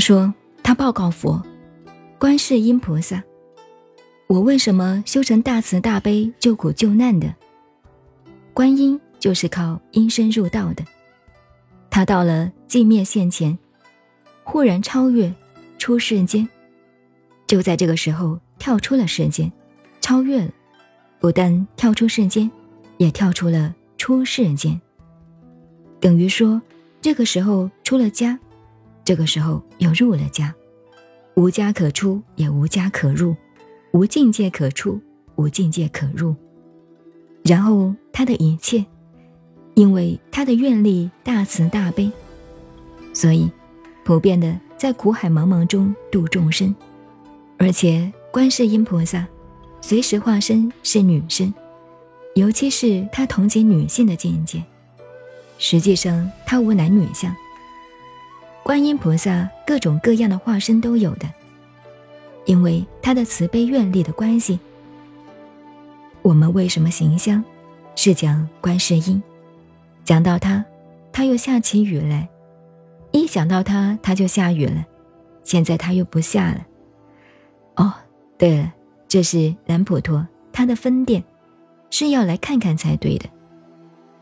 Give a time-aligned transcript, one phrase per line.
[0.00, 0.32] 说
[0.64, 1.40] ：“他报告佛，
[2.18, 3.22] 观世音菩萨，
[4.26, 7.32] 我为什么修成大慈大悲救苦救难的？
[8.54, 10.82] 观音就是靠因身入道的。
[11.90, 13.56] 他到了寂灭现前，
[14.42, 15.32] 忽然超越
[15.78, 16.48] 出世间，
[17.46, 19.52] 就在这个时候跳出了世间，
[20.00, 20.50] 超越了，
[21.18, 22.50] 不但跳出世间，
[22.96, 24.80] 也跳出了出世间。
[26.00, 26.62] 等于说，
[27.02, 28.38] 这个时候出了家。”
[29.04, 30.54] 这个时候又入了家，
[31.34, 33.34] 无家可出，也无家可入，
[33.92, 35.00] 无境界可出，
[35.36, 36.34] 无境界可入。
[37.42, 38.84] 然后他的一切，
[39.74, 42.12] 因为他的愿力大慈大悲，
[43.12, 43.50] 所以
[44.04, 46.74] 普遍的在苦海茫茫中度众生。
[47.58, 49.26] 而且观世音菩萨
[49.80, 51.52] 随时化身是女身，
[52.34, 54.62] 尤其是他同级女性的境界，
[55.58, 57.34] 实际上他无男女相。
[58.62, 61.26] 观音菩萨各种各样的化身都有的，
[62.44, 64.58] 因为他的慈悲愿力的关系。
[66.22, 67.42] 我们为什么行香，
[67.96, 69.20] 是讲观世音，
[70.04, 70.64] 讲到他，
[71.12, 72.28] 他又下起雨来，
[73.10, 74.84] 一想到他，他就下雨了，
[75.42, 76.66] 现在他又不下了。
[77.76, 77.92] 哦，
[78.38, 78.72] 对了，
[79.08, 81.24] 这是南普陀他的分店，
[81.90, 83.26] 是要来看看才对的。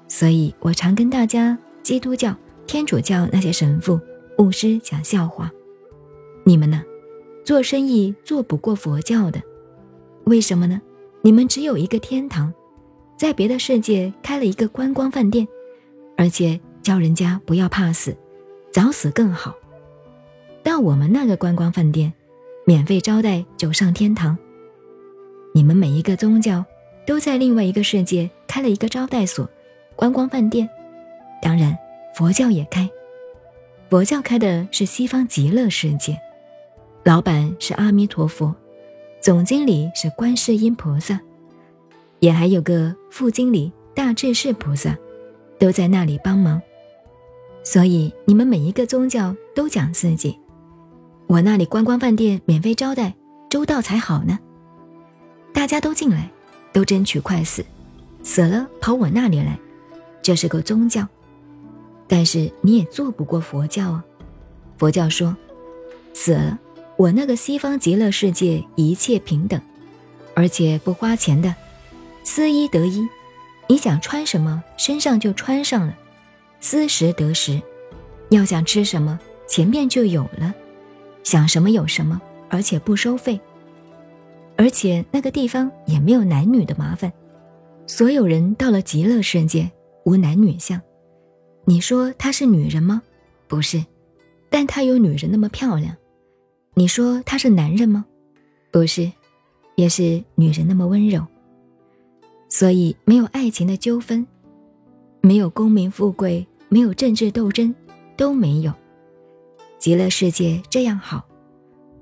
[0.07, 2.35] 所以我常跟大家基督教、
[2.67, 4.01] 天主教那些神父。
[4.39, 5.51] 牧师讲笑话，
[6.45, 6.81] 你们呢？
[7.45, 9.43] 做生意做不过佛教的，
[10.27, 10.81] 为什么呢？
[11.23, 12.55] 你们只有一个天堂，
[13.17, 15.49] 在别的世界开了一个观光饭店，
[16.17, 18.17] 而且叫人家不要怕死，
[18.71, 19.57] 早死更好。
[20.63, 22.13] 到我们那个观光饭店，
[22.65, 24.39] 免费招待就上天堂。
[25.53, 26.65] 你们每一个宗教
[27.05, 29.51] 都在另外一个世界开了一个招待所、
[29.97, 30.71] 观光饭店，
[31.43, 31.77] 当然
[32.15, 32.89] 佛教也开。
[33.91, 36.21] 佛教开的是西方极乐世界，
[37.05, 38.55] 老板是阿弥陀佛，
[39.19, 41.19] 总经理是观世音菩萨，
[42.21, 44.95] 也还有个副经理大智士菩萨，
[45.59, 46.61] 都在那里帮忙。
[47.65, 50.39] 所以你们每一个宗教都讲自己，
[51.27, 53.15] 我那里观光饭店免费招待，
[53.49, 54.39] 周到才好呢。
[55.55, 56.31] 大家都进来，
[56.75, 57.65] 都争取快死，
[58.23, 59.59] 死了跑我那里来，
[60.21, 61.09] 这是个宗教。
[62.09, 64.05] 但是你也做不过佛教啊！
[64.79, 65.37] 佛教说，
[66.15, 66.59] 死了，
[66.97, 69.61] 我那个西方极乐世界一切平等，
[70.35, 71.55] 而且不花钱的，
[72.25, 73.07] 思衣得衣，
[73.69, 75.95] 你想穿什么身上就穿上了，
[76.61, 77.61] 思食得食，
[78.31, 80.55] 要想吃什么前面就有了，
[81.23, 83.39] 想什么有什么，而且不收费，
[84.57, 87.13] 而且那个地方也没有男女的麻烦，
[87.87, 89.71] 所有人到了极乐世界
[90.05, 90.81] 无男女相。
[91.69, 93.03] 你说她是女人吗？
[93.47, 93.85] 不是，
[94.49, 95.95] 但她有女人那么漂亮。
[96.73, 98.07] 你说她是男人吗？
[98.71, 99.13] 不是，
[99.77, 101.23] 也是女人那么温柔。
[102.49, 104.27] 所以没有爱情的纠纷，
[105.21, 107.75] 没有功名富贵，没有政治斗争，
[108.17, 108.73] 都没有。
[109.79, 111.23] 极乐世界这样好，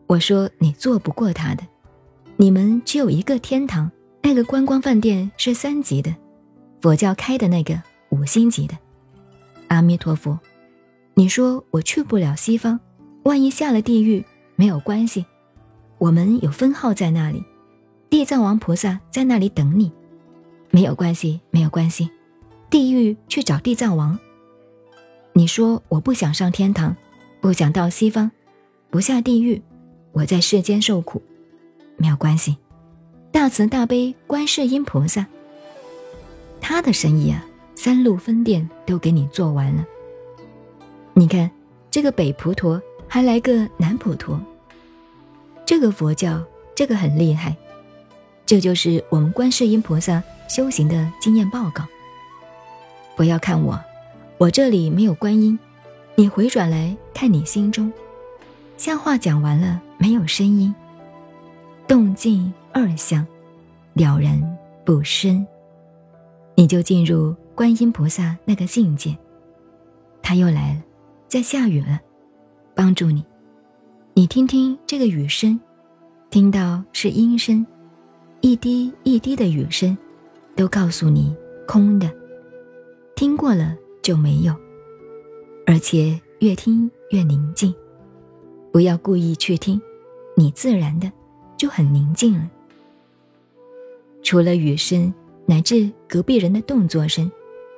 [0.06, 1.66] 我说你做不过他的。
[2.36, 3.90] 你们只有一个天堂，
[4.22, 6.14] 那个观光饭店是三级的，
[6.80, 8.78] 佛教开的那个五星级的。
[9.68, 10.38] 阿弥陀佛，
[11.14, 12.78] 你说我去不了西方，
[13.24, 15.24] 万一下了地狱没有关系，
[15.98, 17.42] 我们有分号在那里，
[18.08, 19.90] 地藏王菩萨在那里等你，
[20.70, 22.10] 没有关系，没有关系，
[22.70, 24.18] 地狱去找地藏王。
[25.32, 26.96] 你说我不想上天堂，
[27.40, 28.30] 不想到西方，
[28.90, 29.62] 不下地狱，
[30.12, 31.22] 我在世间受苦，
[31.96, 32.56] 没有关系，
[33.30, 35.26] 大慈大悲观世音菩萨，
[36.60, 37.45] 他的神意啊。
[37.76, 39.86] 三路分店都给你做完了。
[41.14, 41.48] 你看，
[41.90, 44.40] 这个北普陀还来个南普陀。
[45.64, 46.42] 这个佛教，
[46.74, 47.54] 这个很厉害。
[48.44, 51.84] 这就是我们观世音菩萨修行的经验报告。
[53.14, 53.78] 不要看我，
[54.38, 55.58] 我这里没有观音。
[56.14, 57.92] 你回转来看你心中，
[58.76, 60.74] 像话讲完了，没有声音，
[61.86, 63.26] 动静二相，
[63.92, 65.46] 了然不生，
[66.54, 67.34] 你就进入。
[67.56, 69.16] 观音菩萨那个境界，
[70.22, 70.82] 他又来了，
[71.26, 71.98] 在下雨了，
[72.74, 73.24] 帮助你。
[74.12, 75.58] 你听听这个雨声，
[76.28, 77.66] 听到是音声，
[78.42, 79.96] 一滴一滴的雨声，
[80.54, 81.34] 都告诉你
[81.66, 82.14] 空的。
[83.14, 84.54] 听过了就没有，
[85.66, 87.74] 而且越听越宁静。
[88.70, 89.80] 不要故意去听，
[90.36, 91.10] 你自然的
[91.56, 92.50] 就很宁静了。
[94.22, 95.10] 除了雨声，
[95.46, 97.32] 乃至隔壁人的动作声。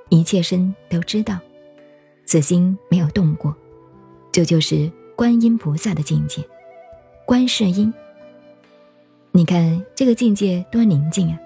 [0.09, 1.39] 一切身都知道，
[2.25, 3.55] 此心没有动过，
[4.33, 6.43] 这就是观音菩萨的境界，
[7.25, 7.93] 观世音。
[9.33, 11.39] 你看这个境界多宁静啊！